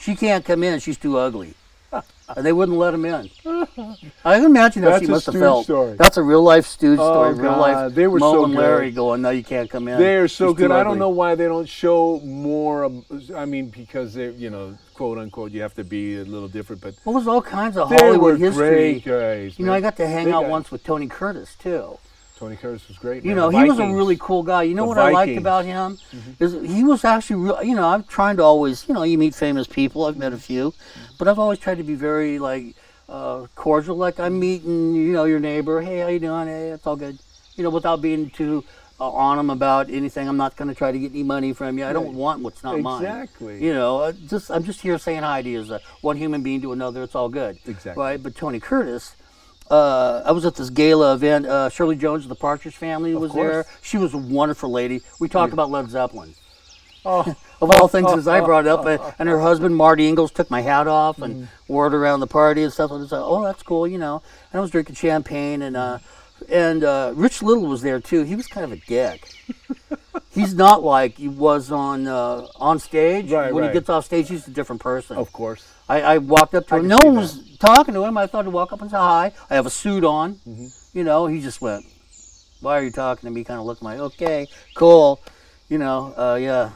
[0.01, 0.81] she can't come in.
[0.81, 1.55] She's too ugly.
[2.35, 3.31] And they wouldn't let him in.
[4.25, 5.65] I can imagine how That's she a must have Stooge felt.
[5.65, 5.97] story.
[5.97, 7.35] That's a real life Stooge Oh, story.
[7.35, 7.61] Real God.
[7.61, 7.95] life.
[7.95, 8.61] They were Moe so and good.
[8.61, 9.99] Larry going, no, you can't come in.
[9.99, 10.71] They are so He's too good.
[10.73, 12.83] I don't ugly." know why they don't show more.
[12.83, 16.49] of- I mean, because they, you know, quote unquote, you have to be a little
[16.49, 16.83] different.
[16.83, 19.01] But Well, there's all kinds of they Hollywood were history.
[19.01, 19.59] great guys.
[19.59, 19.79] You know, man.
[19.79, 21.99] I got to hang They out got- once with Tony Curtis too.
[22.39, 23.25] Tony Curtis was great.
[23.25, 23.37] You man.
[23.39, 23.97] know, he was a Vikings.
[23.97, 24.65] really cool guy.
[24.65, 25.39] You know The what I liked Vikings.
[25.39, 26.45] about him mm-hmm.
[26.45, 27.63] is he was actually real.
[27.63, 30.05] You know, I'm trying to always, you know, you meet famous people.
[30.05, 30.75] I've met a few,
[31.19, 32.75] but I've always tried to be very like
[33.09, 33.97] uh, cordial.
[33.97, 35.81] Like I'm meeting, you know, your neighbor.
[35.81, 36.49] Hey, how you doing?
[36.49, 37.19] Hey, it's all good.
[37.57, 38.65] You know, without being too
[39.01, 40.29] uh, on him about anything.
[40.29, 41.85] I'm not going to try to get any money from you.
[41.87, 42.15] I don't Right.
[42.15, 43.03] want what's not mine.
[43.03, 43.63] Exactly.
[43.65, 46.43] You know, uh, just I'm just here saying hi to you as a, one human
[46.43, 47.03] being to another.
[47.03, 47.59] It's all good.
[47.67, 48.03] Exactly.
[48.03, 48.23] Right.
[48.23, 49.15] But Tony Curtis.
[49.69, 51.45] Uh, I was at this gala event.
[51.45, 53.67] Uh, Shirley Jones of the Partridge Family was there.
[53.83, 55.01] She was a wonderful lady.
[55.19, 56.35] We talked about Led Zeppelin.
[57.05, 60.51] Oh, Of all things, as I brought up, uh, and her husband Marty Ingels took
[60.51, 61.49] my hat off and Mm.
[61.69, 62.91] wore it around the party and stuff.
[62.91, 64.21] And I was like, "Oh, that's cool," you know.
[64.53, 65.99] And I was drinking champagne, and uh,
[66.51, 68.25] and uh, Rich Little was there too.
[68.25, 69.31] He was kind of a dick.
[70.31, 73.31] he's not like he was on uh, on stage.
[73.33, 73.71] Right, when right.
[73.73, 75.17] he gets off stage, he's a different person.
[75.17, 75.67] of course.
[75.89, 76.89] I, I walked up to I him.
[76.89, 77.21] No one that.
[77.21, 78.19] was talking to him.
[78.19, 79.33] I thought to walk up and say hi.
[79.49, 80.35] I have a suit on.
[80.47, 80.67] Mm-hmm.
[80.99, 81.87] You know, he just went,
[82.61, 85.21] "Why are you talking to me?" Kind of looked like, "Okay, cool."
[85.69, 86.71] You know, uh, yeah.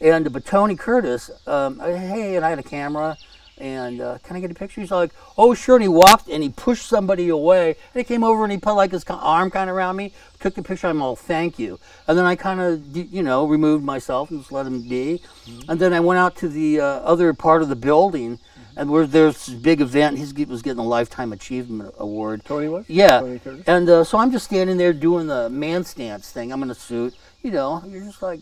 [0.00, 3.16] And but Tony Curtis, um, hey, and I had a camera,
[3.58, 4.80] and uh, can I get a picture?
[4.80, 7.68] He's like, "Oh, sure." And he walked and he pushed somebody away.
[7.68, 10.54] And he came over and he put like his arm kind of around me, took
[10.54, 10.88] the picture.
[10.88, 14.50] I'm all, "Thank you." And then I kind of, you know, removed myself and just
[14.50, 15.22] let him be.
[15.68, 18.40] And then I went out to the uh, other part of the building,
[18.76, 20.18] and where there's this big event.
[20.18, 22.44] He was getting a lifetime achievement award.
[22.44, 22.84] Tony was.
[22.88, 23.64] Yeah, Tony Curtis?
[23.66, 26.52] and uh, so I'm just standing there doing the man stance thing.
[26.52, 27.82] I'm in a suit, you know.
[27.86, 28.40] You're just like,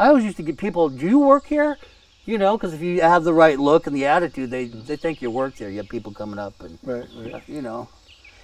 [0.00, 0.88] I always used to get people.
[0.88, 1.76] Do you work here?
[2.24, 5.20] You know, because if you have the right look and the attitude, they they think
[5.20, 5.68] you work there.
[5.68, 7.06] You have people coming up and Right.
[7.16, 7.42] right.
[7.46, 7.88] you know,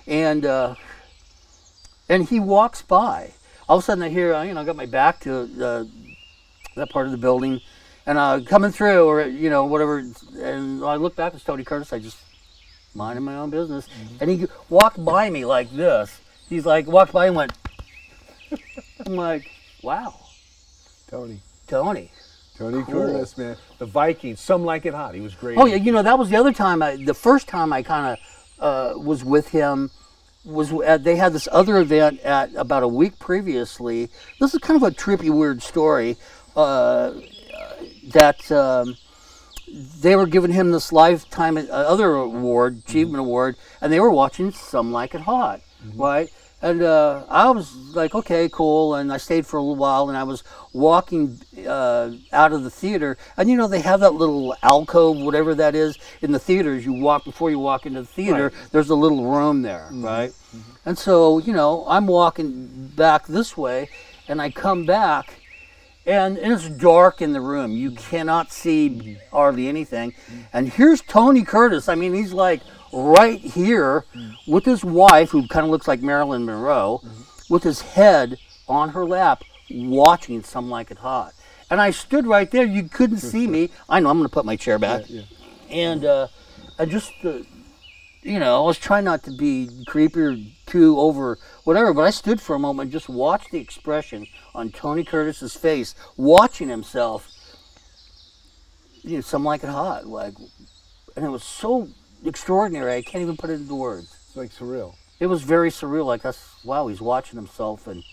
[0.07, 0.75] and uh,
[2.11, 3.33] and he walks by.
[3.71, 5.33] All of a sudden, I hear, uh, you know, I got my back to
[5.65, 5.85] uh,
[6.77, 7.63] that part of the building,
[8.05, 10.05] and uh, coming through, or you know, whatever.
[10.39, 11.91] And I look back, it's Tony Curtis.
[11.91, 12.19] I just
[12.95, 13.89] minding my own business,
[14.21, 16.21] and he walked by me like this.
[16.51, 17.53] He's like walked by and went.
[19.07, 19.51] I'm like,
[19.83, 20.15] wow,
[21.09, 21.41] Tony.
[21.67, 22.11] Tony.
[22.57, 22.95] Tony Cool.
[22.95, 23.57] Curtis, man.
[23.79, 24.41] The Vikings.
[24.41, 25.15] Some like it hot.
[25.15, 25.59] He was great.
[25.59, 26.83] Oh yeah, you know that was the other time.
[26.83, 28.19] I, the first time I kind
[28.59, 29.91] of uh, was with him
[30.45, 34.09] was at, they had this other event at about a week previously.
[34.41, 36.17] This is kind of a trippy, weird story.
[36.55, 37.13] Uh,
[38.13, 38.97] that um,
[40.01, 44.51] they were giving him this lifetime uh, other award, achievement award, and they were watching
[44.53, 45.61] Some Like It Hot,
[45.95, 46.31] right?
[46.63, 48.95] And uh, I was like, okay, cool.
[48.95, 50.43] And I stayed for a little while, and I was
[50.73, 55.55] walking uh, out of the theater, and you know they have that little alcove, whatever
[55.55, 56.85] that is, in the theaters.
[56.85, 58.45] You walk before you walk into the theater.
[58.45, 58.73] Right.
[58.73, 60.33] There's a little room there, right?
[60.87, 63.91] And so you know I'm walking back this way,
[64.27, 65.41] and I come back,
[66.07, 67.73] and, and it's dark in the room.
[67.73, 70.15] You cannot see hardly anything.
[70.55, 71.89] And here's Tony Curtis.
[71.89, 72.63] I mean, he's like
[72.93, 74.05] right here
[74.47, 77.03] with his wife, who kind of looks like Marilyn Monroe,
[77.49, 81.33] with his head on her lap, watching Some Like It Hot.
[81.71, 82.65] And I stood right there.
[82.65, 83.71] You couldn't see me.
[83.89, 84.11] I know.
[84.11, 85.05] I'm going to put my chair back.
[85.09, 85.23] Yeah.
[85.69, 86.29] And uh,
[86.79, 87.41] I just, uh,
[88.23, 92.11] you know, I was trying not to be creepy or too over whatever, but I
[92.11, 97.33] stood for a moment and just watched the expression on Tony Curtis's face, watching himself.
[99.03, 100.35] You know, some like it hot, like,
[101.15, 101.89] and it was so
[102.27, 102.95] extraordinary.
[102.95, 104.15] I can't even put it into words.
[104.27, 104.95] It's like surreal.
[105.21, 106.05] It was very surreal.
[106.07, 108.05] Like us, wow, he's watching himself, and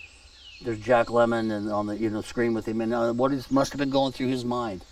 [0.63, 3.51] there's Jack Lemmon and on the you know screen with him, and uh, what is
[3.51, 4.83] must have been going through his mind.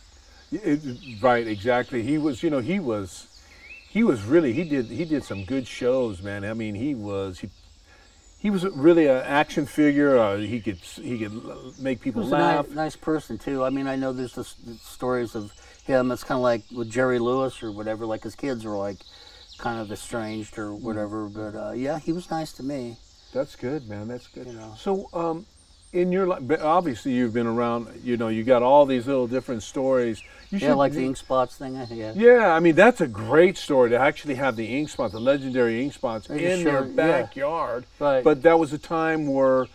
[0.52, 0.82] It-
[1.22, 2.04] right, exactly.
[2.04, 3.28] He was, you know, he was,
[3.90, 6.44] he was really, he did, he did some good shows, man.
[6.44, 7.50] I mean, he was, he,
[8.38, 10.18] he was really an action figure.
[10.18, 12.68] Uh, he could, he could make He people laugh.
[12.68, 13.64] nice, nice person too.
[13.64, 15.54] I mean, I know there's the stories of
[15.86, 16.12] him.
[16.12, 18.06] It's kind of like with Jerry Lewis or whatever.
[18.06, 18.98] Like his kids are like
[19.58, 21.28] kind of estranged or whatever.
[21.28, 22.98] But uh, yeah, he was nice to me.
[23.34, 24.08] That's good, man.
[24.08, 24.48] That's good.
[24.48, 24.74] You know.
[24.78, 25.46] So, um,
[25.94, 27.88] in your life, obviously you've been around.
[28.04, 30.22] You know, you got all these little different stories.
[30.50, 31.76] You Yeah, like the ink spots thing.
[31.90, 32.14] Yeah.
[32.16, 35.82] Yeah, I mean that's a great story to actually have the ink spots, the legendary
[35.82, 36.96] ink spots in sure, their yeah.
[36.96, 37.86] backyard.
[38.00, 38.24] Right.
[38.24, 39.68] But that was a time where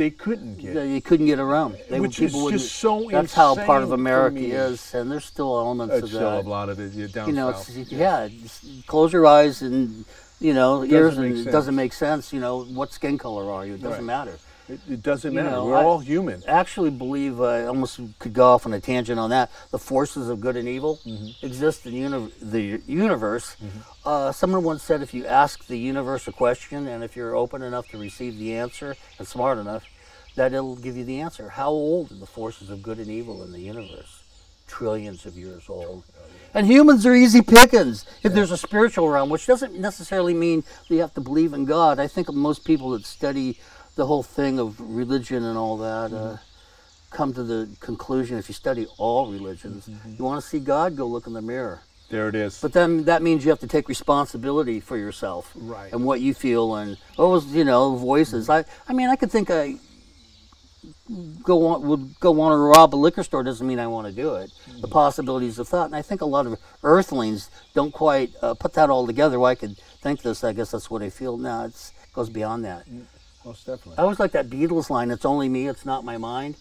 [0.00, 0.74] they couldn't get.
[0.74, 1.76] Yeah, you couldn't get around.
[1.90, 5.92] They, Which is just so That's how part of America is, and there's still elements
[5.92, 6.48] That's of still a that.
[6.48, 7.76] lot of it yeah, down You know, south.
[7.76, 8.26] it's, yeah.
[8.28, 10.06] Just close your eyes and
[10.40, 12.32] you know ears, and it doesn't make sense.
[12.32, 13.74] You know, what skin color are you?
[13.74, 14.24] It doesn't Right.
[14.24, 14.38] matter.
[14.70, 15.50] It, it doesn't You matter.
[15.50, 16.42] know, We're I- all human.
[16.46, 19.50] actually believe uh, I almost could go off on a tangent on that.
[19.70, 21.44] The forces of good and evil Mm-hmm.
[21.46, 23.56] exist in uni- the universe.
[24.04, 27.62] Uh, someone once said, if you ask the universe a question and if you're open
[27.62, 29.84] enough to receive the answer and smart enough,
[30.36, 31.48] that it'll give you the answer.
[31.50, 34.22] How old are the forces of good and evil in the universe?
[34.68, 36.04] Trillions of years old.
[36.54, 40.94] And humans are easy pickings if there's a spiritual realm, which doesn't necessarily mean that
[40.94, 41.98] you have to believe in God.
[41.98, 43.58] I think most people that study
[44.00, 46.36] the whole thing of religion and all that uh, mm-hmm.
[47.10, 50.14] come to the conclusion if you study all religions, mm-hmm.
[50.16, 51.82] you want to see God, go look in the mirror.
[52.08, 52.58] There it is.
[52.62, 55.92] But then that means you have to take responsibility for yourself Right.
[55.92, 58.48] and what you feel and oh, those you know voices.
[58.48, 58.66] Mm-hmm.
[58.88, 59.76] I I mean I could think I
[61.42, 64.14] go on would go on to rob a liquor store doesn't mean I want to
[64.14, 64.50] do it.
[64.80, 68.72] The possibilities of thought, and I think a lot of Earthlings don't quite uh, put
[68.72, 69.38] that all together.
[69.38, 70.42] Well, I could think this.
[70.42, 71.36] I guess that's what I feel.
[71.36, 72.86] Now it goes beyond that.
[73.44, 73.94] Most definitely.
[73.98, 75.10] I always like that Beatles line.
[75.10, 75.66] It's only me.
[75.68, 76.56] It's not my mind.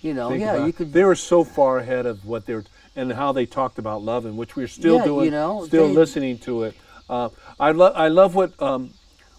[0.00, 0.92] You know, Think yeah, about- you could.
[0.92, 2.64] They were so far ahead of what they were
[2.96, 5.24] and how they talked about love, and which we're still Yeah, doing.
[5.26, 6.74] you know, still they- listening to it.
[7.08, 7.28] Uh,
[7.60, 7.92] I love.
[7.94, 8.90] I love what um,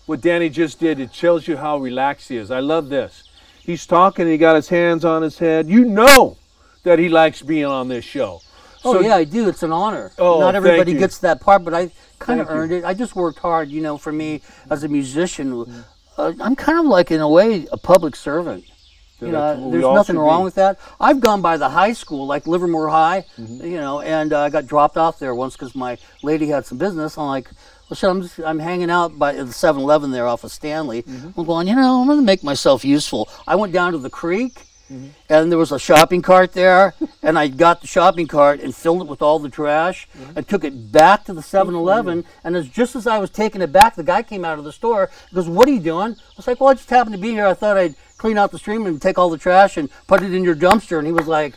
[0.05, 0.99] what Danny just did.
[0.99, 2.51] It shows you how relaxed he is.
[2.51, 3.23] I love this.
[3.61, 4.27] He's talking.
[4.27, 5.67] He got his hands on his head.
[5.67, 6.37] You know
[6.83, 8.41] that he likes being on this show.
[8.85, 9.49] Oh So- yeah, I do.
[9.49, 10.11] It's an honor.
[10.17, 12.63] Oh, Not everybody gets that part, but I kind of Thank you.
[12.63, 12.85] earned it.
[12.85, 13.69] I just worked hard.
[13.69, 15.83] You know, for me as a musician, uh,
[16.17, 18.65] I'm kind of like in a way a public servant.
[19.21, 20.45] You know, there's nothing wrong be.
[20.45, 20.79] with that.
[20.99, 23.65] I've gone by the high school, like Livermore High, Mm-hmm.
[23.65, 26.77] you know, and uh, I got dropped off there once because my lady had some
[26.77, 27.17] business.
[27.17, 27.49] I'm like,
[27.89, 31.03] well, shit, I'm just, I'm hanging out by the 7-Eleven there off of Stanley.
[31.03, 31.39] Mm-hmm.
[31.39, 33.29] I'm going, you know, I'm going to make myself useful.
[33.47, 34.63] I went down to the creek.
[34.91, 35.07] Mm-hmm.
[35.29, 36.93] And there was a shopping cart there,
[37.23, 40.37] and I got the shopping cart and filled it with all the trash Mm-hmm.
[40.37, 42.25] and took it back to the 7 Eleven.
[42.43, 44.71] And as, just as I was taking it back, the guy came out of the
[44.71, 45.09] store.
[45.33, 46.13] Goes, What are you doing?
[46.13, 47.47] I was like, Well, I just happened to be here.
[47.47, 50.33] I thought I'd clean out the stream and take all the trash and put it
[50.33, 50.97] in your dumpster.
[50.97, 51.55] And he was like,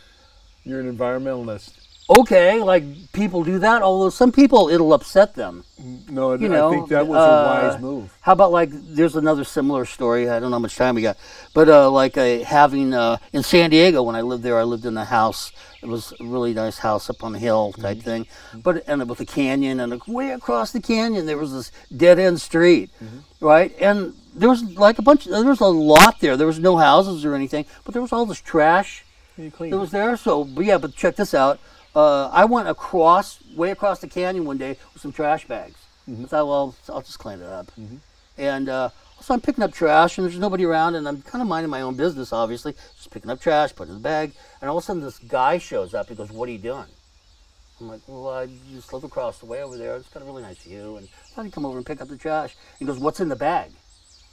[0.65, 1.71] You're an environmentalist.
[2.09, 5.65] Okay, like people do that, although some people it'll upset them.
[6.09, 8.17] No, You know, I think that was uh, a wise move.
[8.21, 10.31] How about like there's another similar story.
[10.31, 11.17] I don't know how much time we got,
[11.53, 14.87] but uh, like uh, having uh, in San Diego when I lived there, I lived
[14.87, 15.51] in a house.
[15.83, 19.21] It was a really nice house up on a hill type thing, but and with
[19.21, 22.91] a canyon and way across the canyon there was this dead end street,
[23.41, 23.75] right?
[23.81, 25.25] And there was like a bunch.
[25.25, 26.37] There was a lot there.
[26.37, 29.05] There was no houses or anything, but there was all this trash
[29.71, 30.17] that was there.
[30.17, 31.59] So, but yeah, but check this out.
[31.97, 35.79] Uh, I went across, way across the canyon one day with some trash bags.
[36.07, 37.73] I thought, well, I'll just clean it up.
[38.37, 38.91] And uh,
[39.23, 41.81] so I'm picking up trash, and there's nobody around, and I'm kind of minding my
[41.81, 44.33] own business, obviously, just picking up trash, putting it in the bag.
[44.61, 46.11] And all of a sudden, this guy shows up.
[46.11, 46.85] He goes, "What are you doing?"
[47.81, 49.97] I'm like, "Well, I just live across the way over there.
[49.97, 52.09] It's got a really nice view." And I thought he'd come over and pick up
[52.09, 52.55] the trash.
[52.79, 53.73] He goes, "What's in the bag?"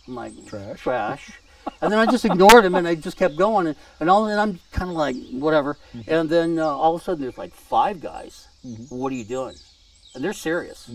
[0.08, 0.82] I'm like, Trash.
[0.82, 1.32] Trash.
[1.82, 4.40] And then I just ignored him and I just kept going and, and all and
[4.40, 5.78] I'm kind of like whatever.
[6.08, 8.48] And then uh, all of a sudden there's like five guys.
[8.90, 9.56] What are you doing?
[10.16, 10.90] And they're serious.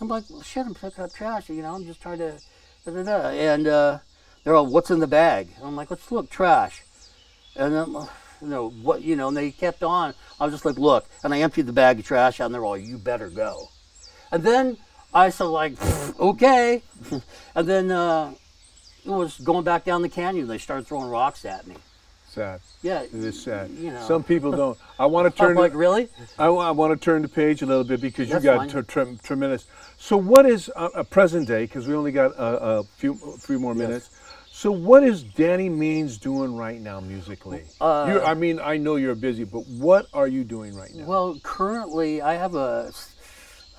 [0.00, 1.48] I'm like, well, shit, I'm picking up trash.
[1.48, 2.38] You know, I'm just trying to.
[2.84, 3.28] Da, da, da.
[3.28, 3.98] And uh,
[4.42, 5.48] they're all, what's in the bag?
[5.56, 6.82] And I'm like, let's look, trash.
[7.56, 7.86] And then,
[8.40, 10.14] you know, what, you know, and they kept on.
[10.40, 11.06] I was just like, look.
[11.22, 13.68] And I emptied the bag of trash out and they're all, you better go.
[14.32, 14.78] And then
[15.12, 15.74] I said, like,
[16.18, 16.82] okay.
[17.54, 18.32] and then uh,
[19.04, 20.48] was going back down the canyon.
[20.48, 21.76] They started throwing rocks at me.
[22.28, 22.60] Sad.
[22.82, 23.02] Yeah.
[23.02, 23.70] It is sad.
[23.70, 24.06] You know.
[24.06, 24.78] Some people don't.
[25.00, 25.56] I want to I'm turn.
[25.56, 26.08] like, really?
[26.38, 29.18] I, want to turn the page a little bit because you That's got tre- tre-
[29.22, 29.66] tremendous.
[29.98, 31.64] So, what is a, a present day?
[31.64, 34.10] Because we only got a, a few, a few more minutes.
[34.52, 37.64] So, what is Danny Means doing right now musically?
[37.80, 41.06] Uh, I mean, I know you're busy, but what are you doing right now?
[41.06, 42.92] Well, currently I have a,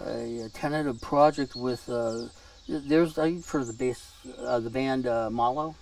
[0.04, 1.88] a, tentative project with.
[1.88, 2.28] Uh,
[2.68, 5.76] there's I for the bass, uh, the band uh, Malo.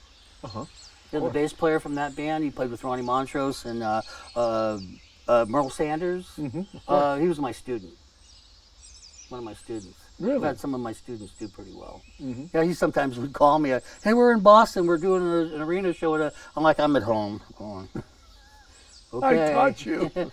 [0.43, 0.65] Uh-huh.
[1.11, 2.43] Yeah, the bass player from that band.
[2.43, 4.01] He played with Ronnie Montrose and uh,
[4.35, 4.79] uh,
[5.27, 6.31] uh, Merl Saunders.
[6.37, 6.61] Mm-hmm.
[6.87, 7.93] Uh, he was my student.
[9.29, 9.97] One of my students.
[10.19, 10.35] Really?
[10.35, 12.01] I've had some of my students do pretty well.
[12.21, 12.49] Mhm.
[12.53, 13.71] Yeah, he sometimes would call me.
[13.71, 14.85] Uh, hey, we're in Boston.
[14.85, 16.15] We're doing a, an arena show.
[16.15, 17.39] At a, I'm like, I'm at home.
[17.57, 17.87] Going,
[19.13, 19.51] okay.
[19.51, 20.11] I taught you.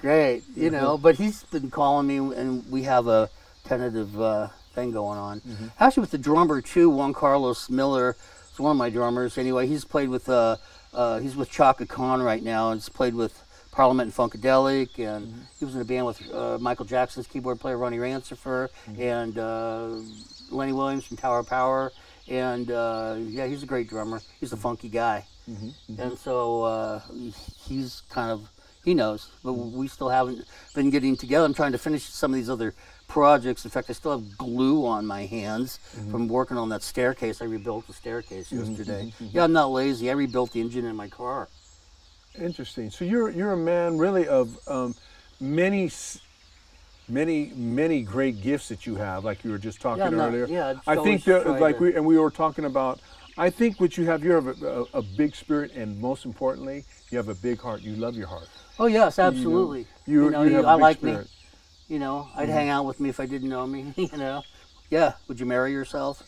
[0.00, 0.98] Great, you know.
[0.98, 3.30] But he's been calling me, and we have a
[3.64, 5.40] tentative uh, thing going on.
[5.40, 5.66] Mm-hmm.
[5.78, 8.16] Actually, with the drummer too, Juan Carlos Miller
[8.52, 9.36] is one of my drummers.
[9.38, 10.56] Anyway, he's played with uh,
[10.94, 12.70] uh, he's with Chaka Khan right now.
[12.70, 15.40] and He's played with Parliament and Funkadelic, and Mm-hmm.
[15.58, 19.02] he was in a band with uh, Michael Jackson's keyboard player Ronnie Rancifer Mm-hmm.
[19.02, 19.88] and uh,
[20.50, 21.92] Lenny Williams from Tower of Power.
[22.28, 24.20] And uh, yeah, he's a great drummer.
[24.40, 26.00] He's a funky guy Mm-hmm.
[26.00, 27.00] and so uh,
[27.66, 28.48] he's kind of
[28.84, 31.44] He knows, but we still haven't been getting together.
[31.44, 32.72] I'm trying to finish some of these other
[33.10, 33.64] projects.
[33.64, 36.10] In fact, I still have glue on my hands mm-hmm.
[36.10, 37.42] from working on that staircase.
[37.42, 39.12] I rebuilt the staircase mm-hmm, yesterday.
[39.20, 40.08] Mm-hmm, yeah, I'm not lazy.
[40.08, 41.48] I rebuilt the engine in my car.
[42.40, 42.90] Interesting.
[42.90, 44.94] So you're you're a man really of um,
[45.40, 46.20] many s-
[47.08, 50.28] many many great gifts that you have, like you were just talking Yeah, I'm not-
[50.28, 50.46] earlier.
[50.46, 53.00] yeah, I think that like to- we and we were talking about.
[53.38, 56.84] I think what you have, you have a, a, a big spirit, and most importantly,
[57.10, 57.80] you have a big heart.
[57.80, 58.48] You love your heart.
[58.78, 59.86] Oh yes, absolutely.
[60.06, 61.16] You, You know, you you- a I like me.
[61.90, 62.52] You know, I'd mm-hmm.
[62.52, 63.92] hang out with me if I didn't know me.
[64.12, 64.42] You know,
[64.90, 65.14] yeah.
[65.26, 66.22] Would you marry yourself?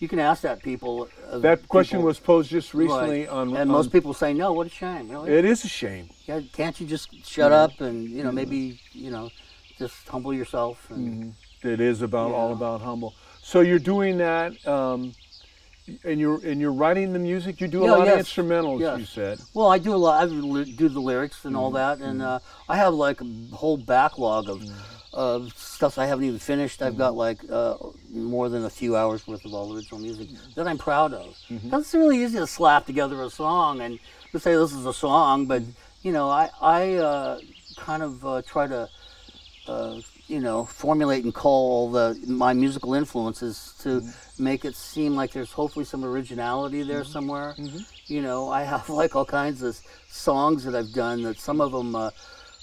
[0.00, 1.08] You can ask that people.
[1.28, 2.84] of That question people- was posed just Right.
[2.84, 3.48] recently on.
[3.50, 4.52] and on- most people say no.
[4.52, 5.08] What a shame.
[5.08, 5.30] Really?
[5.30, 6.10] It is a shame.
[6.26, 9.30] yeah, can't you just shut up and you know maybe you know
[9.78, 11.68] just humble yourself and mm-hmm.
[11.68, 13.14] It is about all about humble.
[13.42, 15.12] So you're doing that, um,
[16.04, 17.60] and you're and you're writing the music.
[17.60, 18.80] You do a Yeah, lot yes, of instrumentals.
[18.80, 18.98] yes.
[19.00, 19.38] You said.
[19.54, 20.22] Well, I do a lot.
[20.22, 21.62] I do the lyrics and Mm-hmm.
[21.62, 24.62] all that, and uh, I have like a whole backlog of
[25.12, 26.82] of stuff I haven't even finished.
[26.82, 26.98] I've Mm-hmm.
[26.98, 27.76] got like uh,
[28.12, 31.36] more than a few hours worth of all original music that I'm proud of.
[31.50, 31.74] Mm-hmm.
[31.74, 33.98] It's really easy to slap together a song and
[34.32, 36.06] to say this is a song, but Mm-hmm.
[36.06, 37.40] you know, I I uh,
[37.76, 38.88] kind of uh, try to.
[40.30, 44.44] You know, formulate and call the my musical influences to Mm-hmm.
[44.50, 47.12] make it seem like there's hopefully some originality there Mm-hmm.
[47.12, 47.56] somewhere.
[48.06, 49.76] You know, I have like all kinds of
[50.08, 52.10] songs that I've done that some of them, uh,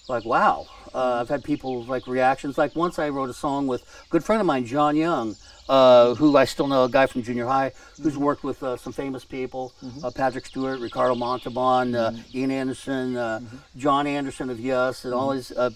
[0.07, 2.57] like wow, uh, I've had people like reactions.
[2.57, 5.35] Like once I wrote a song with a good friend of mine, John Young,
[5.67, 8.93] uh, who I still know, a guy from junior high, who's worked with uh, some
[8.93, 13.41] famous people, uh, Patrick Stewart, Ricardo Montalban, uh, Ian Anderson, uh,
[13.75, 15.71] Jon Anderson of Yes, and all these uh,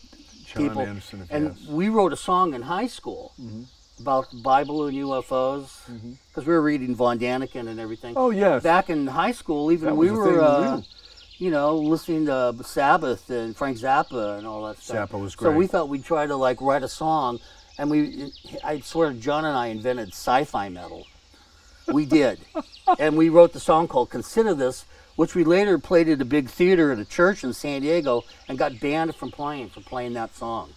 [0.53, 0.81] Jon people.
[0.81, 1.67] Anderson and Yes.
[1.69, 3.33] we wrote a song in high school
[3.99, 5.69] about the Bible and UFOs
[6.29, 8.13] because we were reading Von Daniken and everything.
[8.17, 8.63] Oh yes.
[8.63, 10.81] Back in high school, even That we were, uh,
[11.37, 15.11] you know, listening to Sabbath and Frank Zappa and all that stuff.
[15.11, 15.51] Zappa was great.
[15.51, 17.39] So we thought we'd try to like write a song,
[17.77, 18.31] and we,
[18.63, 21.05] I swear, John and I invented sci-fi metal.
[21.87, 22.39] We did,
[22.99, 26.49] and we wrote the song called "Consider This," which we later played at a big
[26.49, 30.33] theater at a church in San Diego, and got banned from playing for playing that
[30.35, 30.69] song.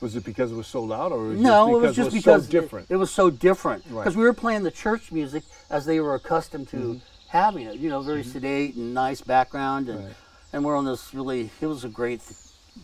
[0.00, 2.12] Was it because it was sold out, or was No, it was because just it
[2.14, 2.86] was because so different?
[2.90, 4.04] It, it was so different Right.
[4.04, 6.98] because we were playing the church music as they were accustomed to Mm-hmm.
[7.28, 7.76] having it.
[7.76, 10.14] You know, very sedate and nice background, and Right.
[10.52, 11.50] and we're on this really.
[11.60, 12.20] It was a great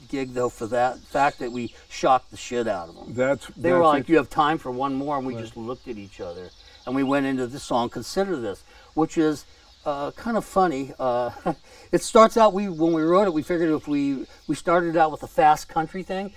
[0.09, 3.15] gig though for that fact that we shocked the shit out of them.
[3.15, 4.09] that's They that's were like, it.
[4.09, 6.51] "You have time for one more," and we just looked at each other,
[6.85, 8.65] and we went into the song "Consider This,"
[8.95, 9.45] which is
[9.85, 10.93] uh, kind of funny.
[10.99, 11.31] Uh,
[11.93, 15.11] it starts out we when we wrote it, we figured if we we started out
[15.13, 16.33] with a fast country thing,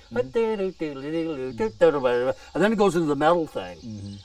[2.54, 3.78] and then it goes into the metal thing,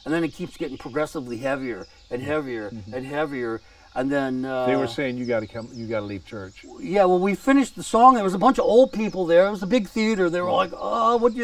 [0.04, 3.60] and then it keeps getting progressively heavier and heavier and heavier.
[3.94, 6.64] And then uh, they were saying you got to come, you got to leave church.
[6.80, 8.14] yeah, well, we finished the song.
[8.14, 9.46] There was a bunch of old people there.
[9.46, 10.30] It was a big theater.
[10.30, 11.34] They were like, "Oh, what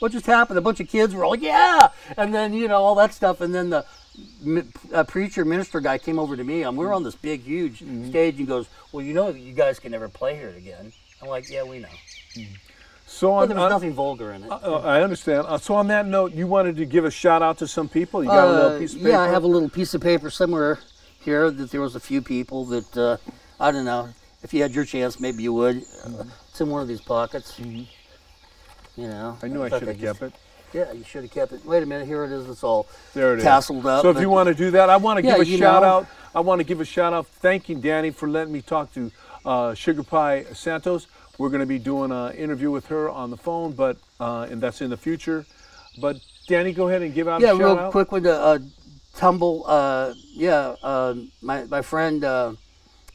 [0.00, 2.82] what just happened?" A bunch of kids were all like, "Yeah," and then you know
[2.82, 3.40] all that stuff.
[3.40, 3.86] And then the
[4.92, 7.78] uh, preacher minister guy came over to me, and we were on this big, huge
[8.08, 8.38] stage.
[8.38, 11.62] And goes, "Well, you know, you guys can never play here again." I'm like, "Yeah,
[11.64, 11.88] we know."
[13.06, 14.50] So But on, there was on- nothing vulgar in it.
[14.50, 15.46] uh, I understand.
[15.46, 18.22] Uh, so on that note, you wanted to give a shout out to some people.
[18.24, 19.08] You got a little Uh, piece of paper.
[19.10, 20.78] yeah, I have a little piece of paper somewhere
[21.20, 23.16] here that there was a few people that uh,
[23.60, 24.08] I don't know.
[24.42, 25.84] If you had your chance, maybe you would.
[26.04, 27.58] Uh, it's in one of these pockets.
[27.60, 27.86] You
[29.08, 29.38] know.
[29.42, 30.32] I knew I thought should have kept it.
[30.72, 31.64] Yeah, you should have kept it.
[31.64, 32.48] Wait a minute, here it is.
[32.48, 33.44] It's all There it is.
[33.44, 34.02] tasseled up.
[34.02, 35.88] So if you want to do that, I want to Yeah, give a shout know.
[35.88, 36.06] out.
[36.34, 39.10] I want to give a shout out thanking Danny for letting me talk to
[39.44, 41.06] uh, Sugar Pie Santos.
[41.38, 44.60] We're going to be doing an interview with her on the phone, but uh, and
[44.62, 45.44] that's in the future.
[46.00, 47.90] But Danny, go ahead and give out yeah, a shout real out.
[47.92, 48.58] quick with the uh,
[49.16, 49.64] tumble.
[49.66, 52.54] Uh, yeah, uh, my my friend uh,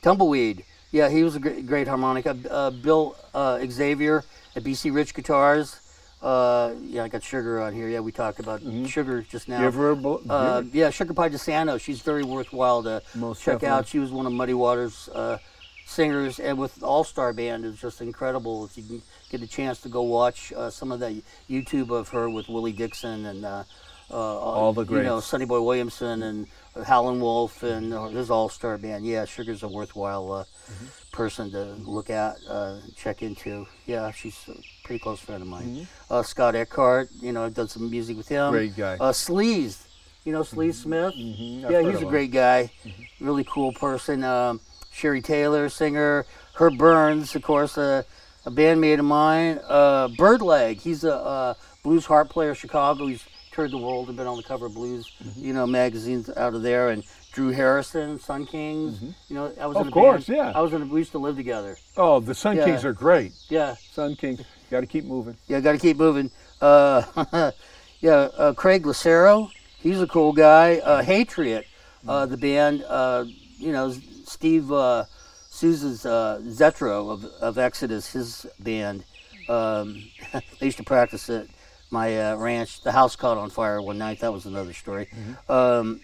[0.02, 0.64] Tumbleweed.
[0.92, 2.38] Yeah, he was a great, great harmonica.
[2.50, 4.24] Uh, Bill uh, Xavier
[4.56, 5.80] at BC Rich Guitars.
[6.22, 7.88] Uh, yeah, I got Sugar on here.
[7.90, 9.62] Yeah, we talked about Sugar just now.
[9.62, 11.80] Give her a bl- Uh, yeah, Sugar Pie DeSanto.
[11.80, 13.68] She's very worthwhile to Most check definitely.
[13.78, 13.88] out.
[13.88, 15.38] She was one of Muddy Waters' uh,
[15.86, 18.66] singers, and with All Star Band, it's just incredible.
[18.66, 22.10] If you can get a chance to go watch uh, some of the YouTube of
[22.10, 23.64] her with Willie Dixon and uh,
[24.10, 25.28] uh, all the you know, greats.
[25.28, 26.48] Sonny Boy Williamson and
[26.86, 29.06] Howlin' Wolf and uh, his All Star Band.
[29.06, 30.86] Yeah, Sugar's a worthwhile uh, Mm-hmm.
[31.14, 33.66] person to look at, uh, check into.
[33.86, 34.38] Yeah, she's
[34.88, 35.66] pretty close friend of mine.
[35.66, 36.14] Mm-hmm.
[36.14, 38.52] Uh, Scott Eckhart, you know, I've done some music with him.
[38.52, 38.94] Great guy.
[38.94, 39.84] Uh, Sleaze,
[40.24, 41.14] you know Sleaze Smith?
[41.14, 42.10] Mhm, I've Yeah, he's of a him.
[42.10, 42.72] great guy.
[43.20, 44.24] Really cool person.
[44.24, 44.62] Um,
[44.92, 46.26] Sherry Taylor, singer.
[46.54, 48.02] Herb Burns, of course, uh,
[48.46, 49.60] a bandmate of mine.
[49.68, 53.06] Uh, Birdlegg, he's a uh, blues harp player, Chicago.
[53.08, 55.46] He's toured the world and been on the cover of blues, Mm-hmm.
[55.46, 56.90] you know, magazines out of there.
[56.90, 59.02] And Drew Harrison, Sun Kings.
[59.28, 59.78] You know, I was Mm-hmm.
[59.78, 60.38] Of in a course, band.
[60.38, 60.52] yeah.
[60.56, 60.82] I was in.
[60.82, 61.78] A, we used to live together.
[61.98, 62.66] Oh, the Sun Yeah.
[62.66, 63.34] Kings are great.
[63.50, 65.38] Yeah, Sun Kings, got to keep moving.
[65.48, 65.60] yeah.
[65.60, 66.32] Got to keep moving.
[66.62, 67.52] Uh,
[68.02, 69.50] yeah, uh, Craig Lucero.
[69.80, 70.78] He's a cool guy.
[70.78, 71.66] Uh, Hatriot,
[72.08, 72.84] uh, the band.
[72.88, 73.26] Uh,
[73.58, 73.92] you know,
[74.26, 75.06] Steve uh,
[75.50, 79.04] Souza's uh, Zetro of, of Exodus, his band.
[79.50, 80.04] Um,
[80.60, 81.48] they used to practice at
[81.90, 82.82] my uh, ranch.
[82.82, 84.20] The house caught on fire one night.
[84.20, 85.08] That was another story.
[85.48, 86.02] Um,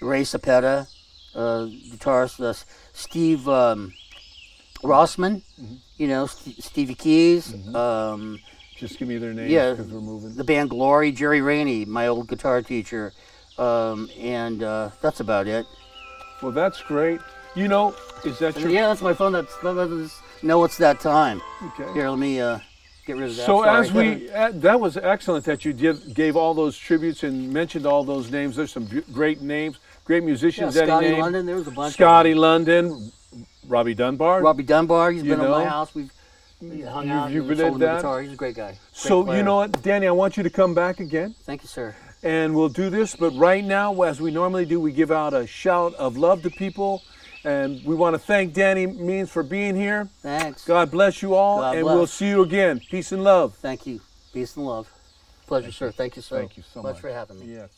[0.00, 0.88] Ray Cepeda,
[1.34, 2.40] uh, guitarist.
[2.40, 2.54] Uh,
[2.92, 3.92] Steve um,
[4.82, 5.42] Rossman.
[5.96, 7.54] You know, St- Stevie Keys.
[7.74, 8.38] Um,
[8.76, 9.72] Just give me their names Yeah.
[9.72, 10.34] because we're moving.
[10.34, 13.12] the band Glory, Jerry Rainey, my old guitar teacher,
[13.58, 15.66] um, and uh, that's about it.
[16.42, 17.20] Well, that's great.
[17.54, 19.32] You know, is that your Yeah, that's my phone.
[19.32, 21.42] That's, that's no, it's that time.
[21.78, 21.92] okay?
[21.92, 22.58] Here, let me uh,
[23.06, 23.44] get rid of that.
[23.44, 23.86] So Sorry.
[23.86, 27.84] as we, uh, that was excellent that you give, gave all those tributes and mentioned
[27.84, 28.56] all those names.
[28.56, 31.12] There's some great names, great musicians he Scotty.
[31.12, 31.92] London, there was a bunch.
[31.94, 33.12] Scotty London,
[33.70, 34.42] Robbie Dunbar.
[34.42, 35.12] Robbie Dunbar.
[35.12, 35.54] He's you been know?
[35.54, 35.94] at my house.
[35.94, 36.10] We've
[36.60, 37.30] hung you, out.
[37.30, 37.96] You've been at that.
[37.98, 38.20] Guitar.
[38.20, 38.72] He's a great guy.
[38.72, 39.38] Great so player.
[39.38, 40.06] you know what, Danny?
[40.06, 41.34] I want you to come back again.
[41.44, 41.94] Thank you, sir.
[42.22, 45.46] And we'll do this, but right now, as we normally do, we give out a
[45.46, 47.02] shout of love to people.
[47.42, 50.10] And we want to thank Danny Means for being here.
[50.20, 50.66] Thanks.
[50.66, 51.94] God bless you all, God and bless.
[51.94, 52.80] we'll see you again.
[52.90, 53.54] Peace and love.
[53.54, 54.02] Thank you.
[54.34, 54.92] Peace and love.
[55.46, 55.90] Pleasure, thank sir.
[55.90, 56.92] Thank you so, thank you so much.
[56.92, 57.46] much for having me.
[57.54, 57.70] Yes.